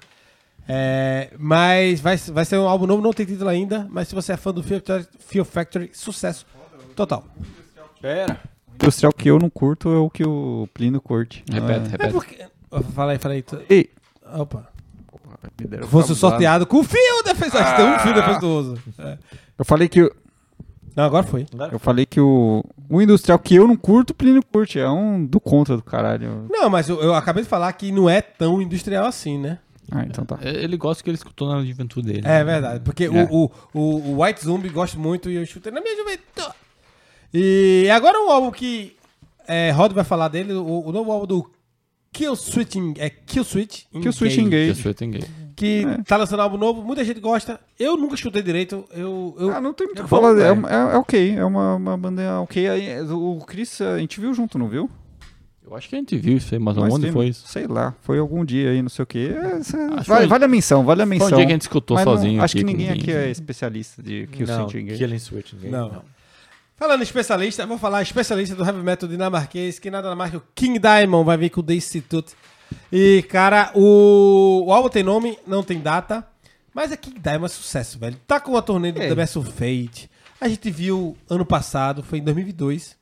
[0.67, 4.33] É, mas vai, vai ser um álbum novo, não tem título ainda, mas se você
[4.33, 6.45] é fã do Fear Factory, Fear Factory É sucesso
[6.95, 7.25] total.
[8.01, 8.39] Pera.
[8.75, 11.43] Industrial que eu não curto é o que o Plínio curte.
[11.51, 11.87] Repete, é?
[11.87, 12.13] É repete.
[12.13, 12.45] porque...
[12.93, 13.41] Fala aí, fala aí.
[13.41, 13.89] tu- Ei,
[14.33, 14.69] Opa.
[15.89, 17.63] Fosse sorteado com o fio defensoso.
[17.75, 18.81] Tem um fio.
[18.99, 19.17] É.
[19.57, 20.11] Eu falei que o-
[20.95, 21.45] Não, agora foi.
[21.71, 24.77] eu falei que o o industrial que eu não curto, o Plínio curte.
[24.77, 26.45] É um do contra do caralho.
[26.49, 29.60] Não, mas eu, eu acabei de falar que não é tão industrial assim, né?
[29.89, 30.38] Ah, então tá.
[30.41, 32.27] Ele gosta que ele escutou na juventude dele.
[32.27, 33.10] É verdade, porque É.
[33.10, 36.56] O, o, o, White Zombie gosto muito e eu chutei na minha juventude.
[37.34, 38.95] E agora um álbum que
[39.47, 41.51] é, Rod vai falar dele, o, o novo álbum do
[42.12, 44.86] Kill Switching, é Kill Switch Kill Switch Engage.
[44.86, 45.23] Eu tenho gay.
[45.62, 46.04] Que É.
[46.04, 47.60] tá lançando álbum novo, muita gente gosta.
[47.80, 48.84] Eu nunca escutei direito.
[48.91, 50.36] Eu, eu Ah, não tem muito o É que falar.
[50.39, 52.67] É, é- é ok, é uma, uma banda ok.
[52.67, 54.89] Aí, O Chris, a gente viu junto, não viu?
[55.63, 57.47] Eu acho que a gente viu isso aí, mas Mas onde tem- foi isso?
[57.47, 59.32] Sei lá, foi algum dia aí, não sei o quê.
[59.34, 61.28] É, vale, que- vale a menção, vale a Foi menção.
[61.28, 62.43] um dia que a gente escutou Mas não- sozinho.
[62.43, 64.97] acho que ninguém aqui é especialista de Kill não, Switch Engage.
[64.97, 65.54] Killing Switch.
[65.54, 66.02] ninguém- Não.
[66.76, 70.38] Falando em especialista, eu vou falar especialista do heavy metal dinamarquês, que nada mais que
[70.38, 72.34] o King Diamond vai vir com o The Institute.
[72.91, 76.25] E, cara, o, o álbum tem nome, não tem data,
[76.73, 78.17] mas é King Diamond é sucesso, velho.
[78.27, 79.07] Tá com a turnê do É.
[79.10, 80.10] The Best of Fate.
[80.39, 82.95] A gente viu ano passado, foi em 2022.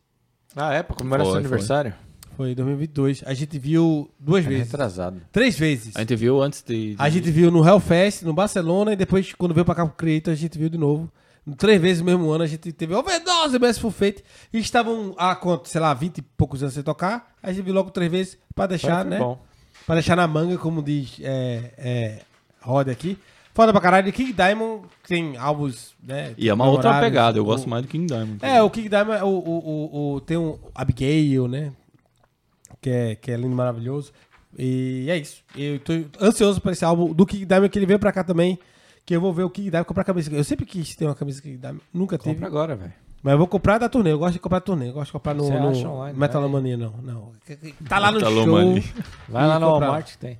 [0.55, 0.83] Ah, é?
[0.83, 1.93] Pra comemorar seu aniversário?
[2.35, 3.23] Foi em 2022.
[3.25, 4.71] A gente viu duas É vezes.
[4.71, 5.21] retrasado.
[5.31, 5.95] Três vezes.
[5.95, 6.91] A gente viu antes de.
[6.91, 9.95] de- A gente viu no Hellfest, no Barcelona, e depois, quando veio pra cá pro
[9.95, 11.11] Creator, a gente viu de novo.
[11.57, 14.23] Três vezes no mesmo ano, a gente teve overdose Best for Fate.
[14.53, 17.33] E estavam há, quanto, sei lá, 20 e poucos anos sem tocar.
[17.41, 19.17] A gente viu logo três vezes pra deixar, Foi né?
[19.19, 19.41] bom.
[19.85, 22.21] Pra deixar na manga, como diz é, é,
[22.61, 23.17] Roda aqui.
[23.53, 24.13] Foda pra caralho.
[24.13, 26.33] King Diamond tem álbuns, né?
[26.37, 28.37] E é uma outra pegada, eu gosto mais do King Diamond.
[28.41, 31.71] É, o King Diamond, o, o, o, o- tem um Abigail, né?
[32.81, 34.13] Que é, que é lindo maravilhoso.
[34.57, 35.43] E é isso.
[35.55, 38.57] Eu tô ansioso pra esse álbum do King Diamond, que ele veio pra cá também.
[39.05, 40.31] Que eu vou ver o King Diamond comprar camisa.
[40.33, 42.35] Eu sempre quis ter uma camisa King Diamond, nunca tive.
[42.35, 42.93] Compra agora, velho.
[43.21, 44.11] Mas eu vou comprar da turnê.
[44.11, 44.89] Eu gosto de comprar da turnê.
[44.89, 46.93] Eu gosto de comprar no, Você no acha online, Metalomania, não.
[47.03, 47.31] não.
[47.87, 48.29] Tá lá no show.
[49.27, 49.87] Vai lá no comprar.
[49.87, 50.39] Walmart que tem.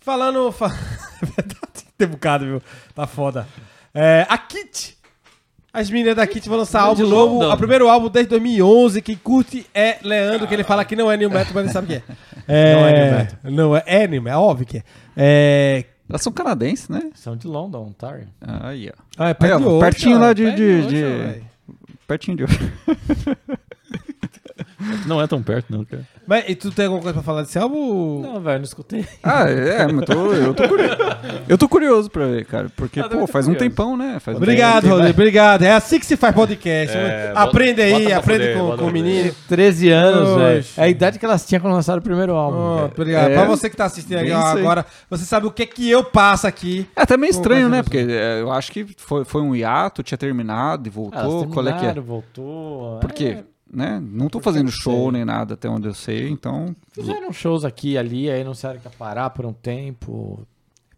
[0.00, 0.50] Falando.
[0.52, 0.66] Fa...
[0.66, 2.62] É verdade, tem bocado, viu?
[2.94, 3.46] Tá foda.
[3.94, 4.96] É, a Kit.
[5.74, 7.50] As meninas da Kit vão lançar De álbum novo.
[7.50, 9.00] O primeiro álbum desde 2011.
[9.00, 11.86] Quem curte é Leandro, que ele fala que não é New Metal, mas ele sabe
[11.86, 12.02] o que é.
[12.46, 13.38] é Não é New Metal.
[13.44, 14.82] Não, é, é New Metal, é óbvio que é.
[15.16, 15.84] É.
[16.08, 17.10] Elas são canadenses, né?
[17.14, 18.28] São de London, Ontario.
[18.42, 19.02] Aí, ó.
[19.16, 20.90] Ah, é Aí, perto ó, de Oxford, pertinho lá de- perto de- de-.
[20.90, 21.51] Pertinho de
[22.44, 22.58] hoje.
[25.06, 26.02] Não é tão perto, não, cara.
[26.26, 28.20] Mas e tu tem alguma coisa pra falar desse álbum?
[28.20, 29.04] Não, velho, não escutei.
[29.22, 30.96] Ah, é, mas tô, eu tô curioso.
[31.48, 32.68] Eu tô curioso pra ver, cara.
[32.76, 33.70] Porque, Ah, pô, faz um curioso.
[33.70, 34.18] tempão, né?
[34.20, 34.94] Faz um Obrigado, tempo.
[34.94, 35.12] Rodrigo.
[35.20, 35.62] Obrigado.
[35.62, 36.96] É assim que se faz podcast.
[36.96, 39.34] É, aprende bota- aí, bota aprende fuder, com, com o menino.
[39.48, 40.64] 13 anos, velho.
[40.76, 42.56] É a idade que elas tinham quando lançaram o primeiro álbum.
[42.56, 42.92] Pronto, velho.
[42.96, 43.30] obrigado.
[43.30, 43.34] É.
[43.34, 46.86] Pra você que tá assistindo aqui agora, você sabe o que que eu passo aqui.
[46.96, 47.82] É até meio estranho, né?
[47.82, 51.20] Porque é, eu acho que foi, foi um hiato, tinha terminado e Ah, voltou.
[51.42, 51.94] elas Qual é que é?
[52.00, 52.98] voltou.
[53.00, 54.00] Porque, É, né?
[54.02, 56.76] Não tô fazendo show nem nada até onde eu sei, então.
[56.92, 60.46] fizeram shows aqui e ali, aí não sabem que ia parar por um tempo.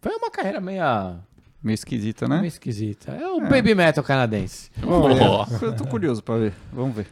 [0.01, 1.17] Foi uma carreira meia,
[1.63, 2.35] Meio esquisita, né?
[2.37, 3.11] meio esquisita.
[3.11, 4.69] É o baby metal canadense.
[4.85, 5.47] Ó.
[5.61, 6.53] Eu tô curioso pra ver.
[6.71, 7.07] Vamos ver.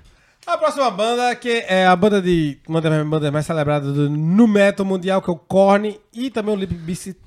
[0.46, 4.48] A próxima banda, que é a banda de uma das bandas mais celebradas do nu
[4.48, 7.18] metal mundial, que é o Korn, e também o Limp Bizkit,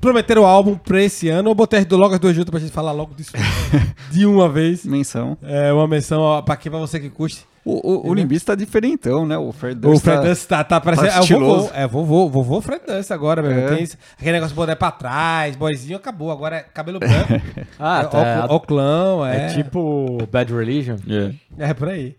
[0.00, 1.50] prometeram o álbum pra esse ano.
[1.50, 3.32] Eu botei logo as duas juntas pra gente falar logo disso
[4.10, 4.84] de uma vez.
[4.84, 5.38] Menção.
[5.40, 7.46] É uma menção ó, pra quem, pra você que curte.
[7.64, 9.38] O, o, o Limbis tá diferentão, né?
[9.38, 11.08] O Fred O Durst Fred tá- Dust tá, tá parecendo.
[11.08, 11.70] tá é o vovô.
[11.74, 13.52] É vovô, vovô Fred Dust agora, meu.
[13.52, 13.68] É.
[13.74, 16.30] Tem esse- aquele negócio de boné pra trás, boizinho, acabou.
[16.30, 17.32] Agora é cabelo branco.
[17.78, 18.46] Ah, é, tá.
[18.50, 19.46] ó- Oclão, é.
[19.46, 20.96] É tipo Bad Religion.
[21.08, 21.70] É.
[21.70, 22.14] É por aí.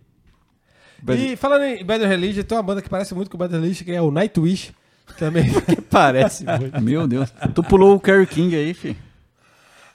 [1.03, 3.86] Bad- E falando em Bad Religion, tem uma banda que parece muito com Bad Religion,
[3.86, 4.73] que é o Nightwish.
[5.19, 5.45] Também.
[5.91, 6.81] Parece muito.
[6.81, 7.31] Meu Deus.
[7.53, 8.97] Tu pulou o Kerry King aí, fi.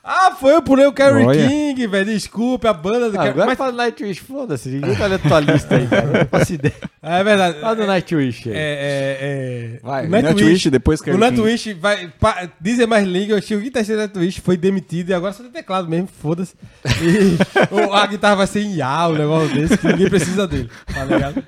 [0.02, 1.46] Ah, foi, eu pulei o Kerry Olha.
[1.48, 2.06] King, velho.
[2.06, 4.68] Desculpe, a banda do Ah, Kerry agora mas, fala do Nightwish, foda-se.
[4.70, 6.06] Ninguém tá olhando tua lista aí, cara.
[6.06, 6.74] Eu Não faço ideia.
[7.02, 7.60] É verdade.
[7.60, 8.54] Fala do Nightwish aí.
[8.54, 9.80] É, é, é...
[9.82, 11.30] Vai, o Nightwish, depois Kerry O King.
[11.36, 12.08] Nightwish vai.
[12.18, 13.50] Pa, dizem mais línguas.
[13.50, 16.54] O guitarrista do Nightwish foi demitido e agora só tem teclado mesmo, foda-se.
[16.84, 17.36] E
[17.74, 21.04] o- a guitarra vai ser em IA, um negócio desse, que ninguém precisa dele, tá
[21.04, 21.44] ligado?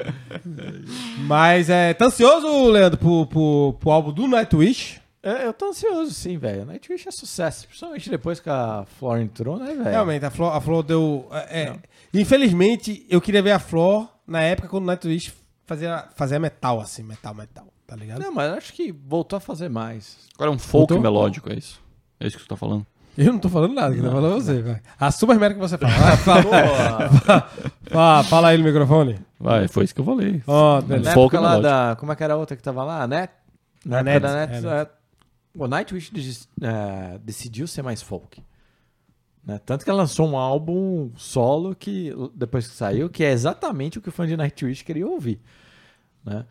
[1.26, 1.94] Mas é.
[1.94, 5.00] Tá ansioso, Leandro, pro, pro, pro álbum do Nightwish?
[5.22, 6.64] É, eu tô ansioso, sim, velho.
[6.64, 7.66] Nightwish é sucesso.
[7.68, 9.84] Principalmente depois que a Flor entrou, né, velho?
[9.84, 11.28] Realmente, a Flor, a Flor deu.
[11.30, 11.76] é, é,
[12.12, 15.32] infelizmente, eu queria ver a Flor na época quando o Nightwish
[15.64, 18.20] fazia, fazia metal, assim, metal, metal, tá ligado?
[18.20, 20.16] Não, mas eu acho que voltou a fazer mais.
[20.34, 21.00] Agora é um folk Voltou?
[21.00, 21.80] melódico, é isso.
[22.18, 22.84] É isso que você tá falando.
[23.16, 24.80] Eu não tô falando nada, quem tá falando é você, vai.
[24.98, 25.92] Assuma as merdas que você fala.
[25.92, 26.42] Vai, fala,
[27.90, 29.20] fala, fala aí no microfone.
[29.38, 30.42] Vai, foi isso que eu falei.
[30.46, 30.82] Ó, Um.
[31.00, 31.62] Na folk época lá melódico.
[31.62, 31.96] da...
[31.96, 33.02] Como é que era a outra que tava lá?
[33.02, 33.32] A Net?
[33.84, 34.88] Na A época Net, da Net, é, é,
[35.54, 38.42] o Nightwish é, decidiu ser mais folk.
[39.44, 39.60] Né?
[39.64, 44.02] Tanto que ela lançou um álbum solo que, depois que saiu, que é exatamente o
[44.02, 45.40] que o fã de Nightwish queria ouvir.
[46.24, 46.44] Né?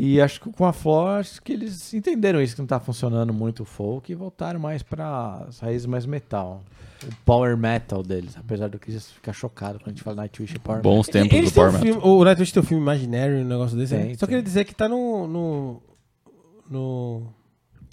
[0.00, 3.32] E acho que com a Flor, acho que eles entenderam isso, que não tá funcionando
[3.32, 6.62] muito o folk e voltaram mais para as raízes mais metal.
[7.02, 10.54] O power metal deles, apesar do que você ficar chocado quando a gente fala Nightwish
[10.54, 12.00] e power Bons tempos Eles do têm um Power Metal.
[12.00, 13.96] filme, o Nightwish tem um filme Imaginary, um negócio desse.
[13.96, 14.14] Tem, né?
[14.14, 14.28] Só tem.
[14.28, 15.26] queria dizer que tá no.
[15.26, 15.82] no,
[16.70, 17.22] no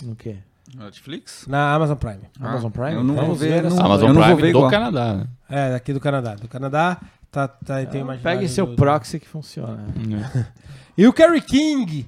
[0.03, 0.11] metal.
[0.13, 0.37] O quê?
[0.75, 1.45] Netflix?
[1.47, 2.21] na Amazon Prime.
[2.39, 2.93] Amazon Prime?
[2.95, 3.65] Eu não vou Vamos ver.
[3.65, 4.69] essa- Amazon eu não vou Prime ver do igual.
[4.71, 5.27] Canadá, né?
[5.49, 6.35] É, daqui do Canadá.
[6.35, 6.99] Do Canadá
[7.31, 8.37] tá, tá, tem Então, Imaginary.
[8.39, 9.85] Pegue seu do- proxy que funciona.
[10.43, 10.45] É.
[10.97, 12.07] E o Kerry King.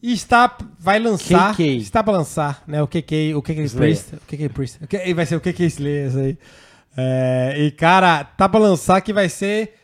[0.00, 1.76] está vai lançar, KK.
[1.78, 2.80] está para lançar, né?
[2.80, 3.96] O KK, o KK Slayer.
[3.96, 4.84] Priest, o KK Priest.
[4.84, 6.38] O KK vai ser o KK Slayer isso aí.
[6.96, 9.74] É, e cara, tá para lançar que vai ser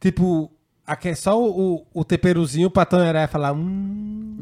[0.00, 0.50] tipo
[0.86, 4.38] aqui é só o, o, o temperozinho pra Tom Herai falar, hum,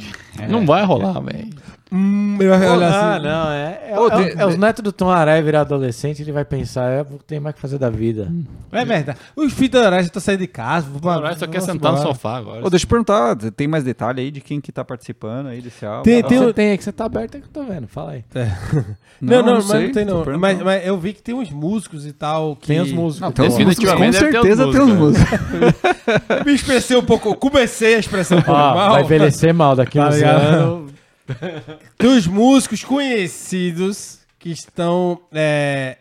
[0.48, 1.50] Não vai rolar, velho.
[1.92, 3.24] Hum, ele vai olhar ah, assim.
[3.24, 6.32] não, é, é, Ô, é- de- é os netos do Tom Araya virar adolescente, ele
[6.32, 8.30] vai pensar, eu vou ter mais que fazer da vida.
[8.72, 9.18] É verdade.
[9.34, 10.86] Os filhos do Herai já estão saindo de casa.
[10.90, 12.66] vou- Agora só quer sentar no sofá agora.
[12.66, 15.84] Ô, deixa eu perguntar, tem mais detalhe aí de quem que tá participando aí desse
[15.86, 16.02] álbum?
[16.02, 18.24] Tem- tem tem aí que você tá aberto, é que eu tô vendo, fala aí.
[19.20, 20.24] Não, não, mas sei, não tem não.
[20.38, 22.54] Mas, mas eu vi que tem uns músicos e tal.
[22.56, 22.66] Que...
[22.68, 23.20] Tem os músicos.
[23.20, 25.86] Não, tem uns músicos, com certeza tem uns músicos, músicos.
[26.44, 28.90] Me expressei um pouco, comecei a expressar um pouco Ó, mal.
[28.92, 30.85] vai envelhecer mal daqui Tá uns anos.
[31.98, 35.98] Tem os músicos conhecidos que estão é,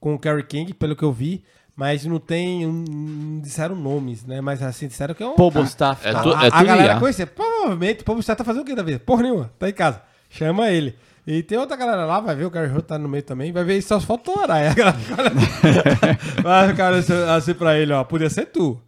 [0.00, 1.44] com o Kerry King, pelo que eu vi,
[1.76, 4.40] mas não tem, um- não disseram nomes, né?
[4.40, 5.34] Mas assim, disseram que é um...
[5.34, 6.06] Pô, Bostaff.
[6.06, 6.40] É tá tu- lá.
[6.50, 6.98] a, galera IA.
[7.00, 7.26] conhecer.
[7.26, 8.98] Provavelmente o povo está fazendo o que da vida?
[8.98, 10.02] Porra nenhuma, tá em casa.
[10.30, 10.96] Chama ele.
[11.26, 13.62] E tem outra galera lá, vai ver, o Gary Holt tá no meio também, vai
[13.62, 14.72] ver só falta o Araia.
[16.42, 18.80] Vai o cara assim, assim pra ele, ó, podia ser tu.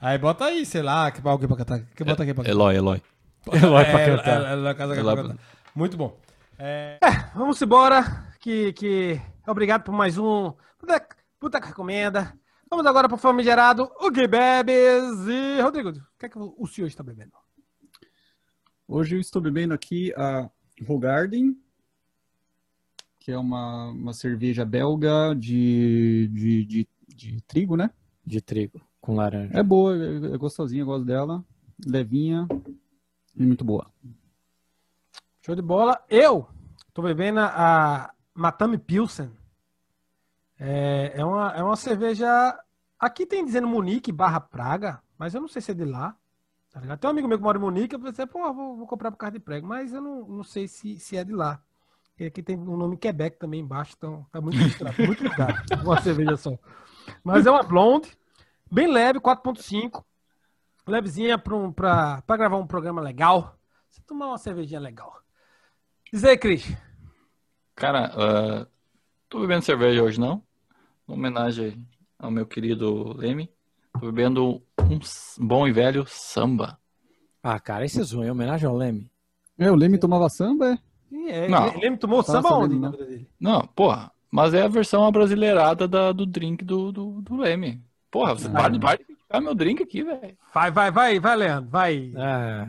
[0.00, 1.80] Aí bota aí, sei lá, que alguém pra cantar.
[1.96, 2.54] Que bota aqui pra cantar.
[2.54, 3.02] Eloy, Eloy.
[3.52, 4.42] Eloy pra É, cantar.
[4.44, 5.44] é, é, na casa Eloy pra pra- cantar.
[5.74, 6.18] Muito bom.
[6.58, 6.98] É,
[7.34, 8.32] vamos embora.
[8.40, 9.20] Que, que...
[9.46, 10.52] Obrigado por mais um.
[10.78, 11.06] Puta,
[11.40, 12.32] puta que recomenda.
[12.70, 15.90] Vamos agora pro famigerado, o Gui Bebes e Rodrigo.
[15.90, 17.32] O que é que o senhor está bebendo?
[18.88, 20.50] Hoje eu estou bebendo aqui a
[20.88, 21.56] Hogarden,
[23.20, 27.90] que é uma, uma cerveja belga de, de, de, de trigo, né?
[28.26, 29.56] De trigo, com laranja.
[29.56, 31.44] É boa, é, é gostosinha, eu gosto dela.
[31.86, 32.46] Levinha
[33.36, 33.90] muito boa.
[35.42, 36.02] Show de bola.
[36.08, 36.48] Eu
[36.92, 39.30] tô bebendo a Matame Pilsen.
[40.58, 42.26] É, é, uma, é uma cerveja.
[42.98, 46.16] Aqui tem dizendo Munique barra Praga, mas eu não sei se é de lá.
[46.70, 46.98] Tá ligado?
[46.98, 49.16] Tem um amigo meu que mora em Munique, eu pensei, pô, vou, vou comprar por
[49.16, 51.62] causa de prego, mas eu não, não sei se, se é de lá.
[52.10, 55.22] Porque aqui tem o nome Quebec também embaixo, então tá muito misturado, muito.
[55.84, 56.58] Uma cerveja só.
[57.22, 58.16] Mas é uma blonde,
[58.70, 60.04] bem leve, 4.5.
[60.86, 63.56] Levezinha pra, um, pra, pra gravar um programa legal.
[63.90, 65.12] Você tomar uma cervejinha legal.
[66.12, 66.76] Diz aí, Cris.
[67.74, 68.66] Cara, ah,
[69.28, 70.42] tô bebendo cerveja hoje não.
[71.08, 71.86] Em homenagem
[72.18, 73.50] ao meu querido Leme.
[73.94, 75.00] Tô bebendo um
[75.38, 76.78] bom e velho samba.
[77.42, 79.10] Ah, cara, esse é zoom, em homenagem ao Leme.
[79.58, 80.78] É, o Leme tomava samba, é?
[81.28, 81.66] É, Não.
[81.68, 82.92] Ele, ele me tomou samba onde não.
[83.40, 84.10] Não, porra.
[84.30, 87.80] Mas é a versão abrasileirada da- do drink do, do, do Leme.
[88.10, 88.98] Porra, você para, para
[89.34, 90.36] criticar meu drink aqui, velho.
[90.52, 92.12] Vai, vai, vai, vai, Leandro, vai.
[92.16, 92.68] Ah,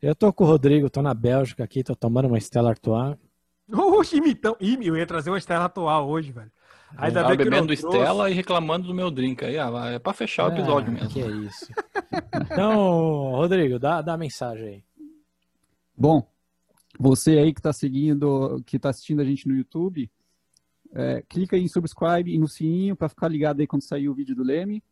[0.00, 3.16] eu tô com o Rodrigo, tô na Bélgica aqui, tô tomando uma Stella Artois.
[3.70, 4.56] Oxi, imitão.
[4.60, 6.50] Ih, eu ia trazer uma Estela atual hoje, velho.
[6.98, 7.86] Bem que não bebendo trouxe.
[7.86, 9.44] Stella e reclamando do meu drink.
[9.44, 11.10] Aí, ah, é pra fechar o episódio Ah, mesmo.
[11.10, 11.66] Que é isso.
[12.50, 14.84] Então, Rodrigo, dá, dá a mensagem aí.
[15.94, 16.26] Bom,
[16.98, 20.10] você aí que está seguindo, que está assistindo a gente no YouTube,
[20.94, 24.14] é, clica aí em subscribe e no sininho para ficar ligado aí quando sair o
[24.14, 24.82] vídeo do Leme.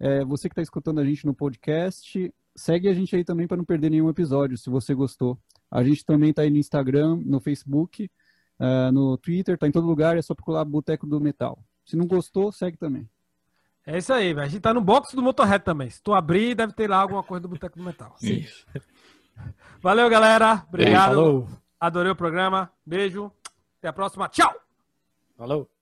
[0.00, 3.56] É, você que está escutando a gente no podcast, segue a gente aí também para
[3.56, 5.38] não perder nenhum episódio, se você gostou.
[5.70, 8.10] A gente também está aí no Instagram, no Facebook,
[8.58, 11.58] é, no Twitter, tá em todo lugar, é só procurar Boteco do Metal.
[11.84, 13.08] Se não gostou, segue também.
[13.86, 14.46] É isso aí, velho.
[14.46, 15.88] A gente tá no box do Motorhead também.
[15.88, 18.14] Se tu abrir, deve ter lá alguma coisa do Boteco do Metal.
[18.20, 18.66] Isso.
[19.80, 20.62] Valeu, galera.
[20.68, 21.14] Obrigado.
[21.14, 21.48] Falou.
[21.80, 22.70] Adorei o programa.
[22.84, 23.32] Beijo.
[23.78, 24.28] Até a próxima.
[24.28, 24.54] Tchau.
[25.36, 25.77] Falou.